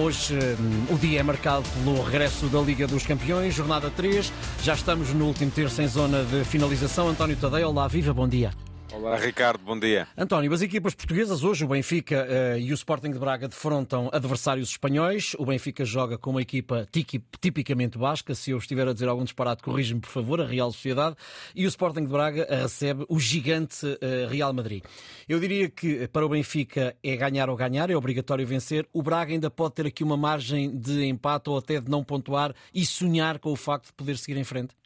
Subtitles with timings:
[0.00, 4.32] Hoje hum, o dia é marcado pelo regresso da Liga dos Campeões, jornada 3.
[4.62, 7.06] Já estamos no último terço em zona de finalização.
[7.06, 8.50] António Tadeu, olá, viva, bom dia.
[8.92, 10.08] Olá, Ricardo, bom dia.
[10.16, 14.70] António, as equipas portuguesas hoje, o Benfica uh, e o Sporting de Braga, defrontam adversários
[14.70, 15.36] espanhóis.
[15.38, 16.88] O Benfica joga com uma equipa
[17.40, 18.34] tipicamente basca.
[18.34, 21.14] Se eu estiver a dizer algum disparate, corrige-me, por favor, a Real Sociedade.
[21.54, 24.82] E o Sporting de Braga recebe o gigante uh, Real Madrid.
[25.28, 28.88] Eu diria que para o Benfica é ganhar ou ganhar, é obrigatório vencer.
[28.92, 32.52] O Braga ainda pode ter aqui uma margem de empate ou até de não pontuar
[32.74, 34.79] e sonhar com o facto de poder seguir em frente.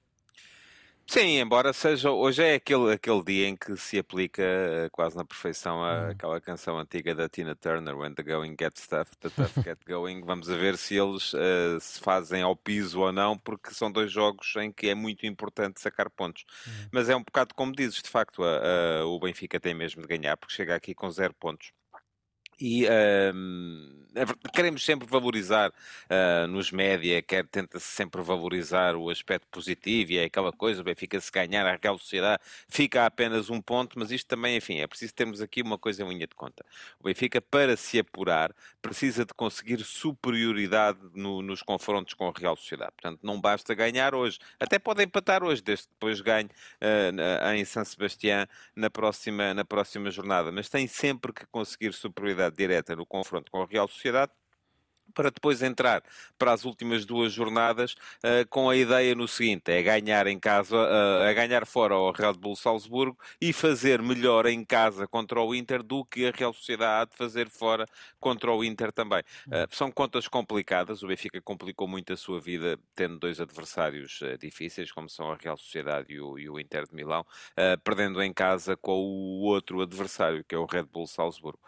[1.06, 2.10] Sim, embora seja.
[2.10, 6.10] Hoje é aquele, aquele dia em que se aplica uh, quase na perfeição a, hum.
[6.10, 10.22] aquela canção antiga da Tina Turner, When the Going Gets Tough, the Tough Get Going.
[10.22, 14.10] Vamos a ver se eles uh, se fazem ao piso ou não, porque são dois
[14.10, 16.44] jogos em que é muito importante sacar pontos.
[16.66, 16.88] Hum.
[16.90, 18.42] Mas é um bocado como dizes, de facto,
[19.06, 21.72] o Benfica tem mesmo de ganhar, porque chega aqui com zero pontos.
[22.60, 24.04] E uh,
[24.52, 30.24] queremos sempre valorizar uh, nos média, quer tenta-se sempre valorizar o aspecto positivo e é
[30.24, 34.28] aquela coisa, o Benfica se ganhar a Real Sociedade fica apenas um ponto, mas isto
[34.28, 36.64] também, enfim, é preciso termos aqui uma coisa em linha de conta.
[37.00, 42.56] O Benfica, para se apurar, precisa de conseguir superioridade no, nos confrontos com a Real
[42.56, 42.92] Sociedade.
[42.92, 44.39] Portanto, não basta ganhar hoje.
[44.61, 46.48] Até pode empatar hoje, desde que depois ganhe
[46.80, 48.46] uh, em São Sebastião
[48.77, 50.52] na próxima, na próxima jornada.
[50.52, 54.33] Mas tem sempre que conseguir superioridade direta no confronto com a Real Sociedade
[55.15, 56.03] para depois entrar
[56.39, 60.77] para as últimas duas jornadas uh, com a ideia no seguinte, é ganhar em casa,
[60.77, 65.55] uh, a ganhar fora ao Red Bull Salzburgo e fazer melhor em casa contra o
[65.55, 67.87] Inter do que a Real Sociedade há de fazer fora
[68.20, 69.23] contra o Inter também.
[69.47, 74.91] Uh, são contas complicadas, o Benfica complicou muito a sua vida tendo dois adversários difíceis,
[74.91, 77.25] como são a Real Sociedade e o, e o Inter de Milão,
[77.83, 81.61] perdendo em casa com o outro adversário, que é o Red Bull Salzburgo.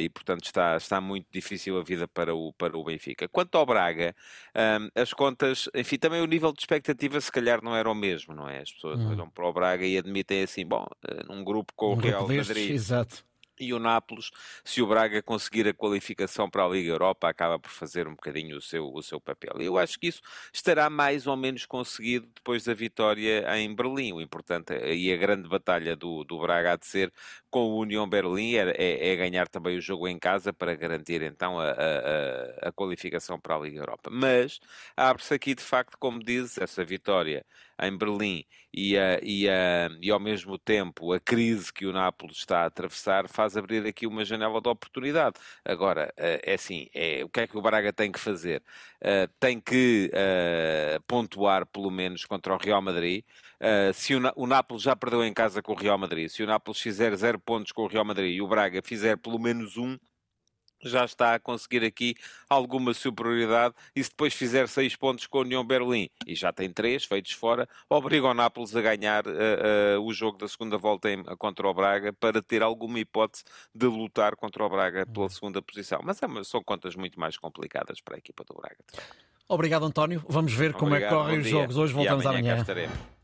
[0.00, 3.28] e, portanto, está, está muito difícil a vida para o, para o Benfica.
[3.28, 4.14] Quanto ao Braga,
[4.54, 8.34] um, as contas, enfim, também o nível de expectativa se calhar não era o mesmo,
[8.34, 8.60] não é?
[8.60, 9.10] As pessoas hum.
[9.10, 12.26] olham para o Braga e admitem assim, bom, eh, num grupo com um o Real
[12.26, 12.70] Madrid.
[12.70, 13.24] Exato
[13.58, 14.30] e o Nápoles,
[14.64, 18.56] se o Braga conseguir a qualificação para a Liga Europa, acaba por fazer um bocadinho
[18.56, 19.60] o seu, o seu papel.
[19.60, 20.20] Eu acho que isso
[20.52, 24.12] estará mais ou menos conseguido depois da vitória em Berlim.
[24.12, 27.12] O importante e a grande batalha do, do Braga há de ser
[27.50, 31.22] com o União Berlim é, é, é ganhar também o jogo em casa para garantir
[31.22, 34.10] então a, a, a qualificação para a Liga Europa.
[34.10, 34.60] Mas
[34.96, 37.44] abre-se aqui de facto, como diz, essa vitória
[37.80, 39.46] em Berlim e, a, e,
[40.00, 44.06] e ao mesmo tempo a crise que o Nápoles está a atravessar faz abrir aqui
[44.06, 45.36] uma janela de oportunidade.
[45.62, 48.62] Agora, eh, é assim, é, o que é que o Braga tem que fazer?
[49.02, 53.22] Uh, tem que uh, pontuar pelo menos contra o Real Madrid.
[53.60, 56.46] Uh, se o, o Nápoles já perdeu em casa com o Real Madrid, se o
[56.46, 59.98] Nápoles fizer zero pontos com o Real Madrid e o Braga fizer pelo menos um,
[60.82, 62.14] já está a conseguir aqui
[62.48, 66.70] alguma superioridade e se depois fizer seis pontos com a União Berlim e já tem
[66.70, 71.10] três feitos fora, obriga o Nápoles a ganhar uh, uh, o jogo da segunda volta
[71.10, 73.44] em, contra o Braga para ter alguma hipótese
[73.74, 76.00] de lutar contra o Braga pela segunda posição.
[76.04, 78.76] Mas é, são contas muito mais complicadas para a equipa do Braga.
[79.48, 80.24] Obrigado, António.
[80.28, 81.92] Vamos ver Obrigado, como é que correm os jogos hoje.
[81.92, 82.64] Voltamos amanhã.
[82.68, 82.90] amanhã.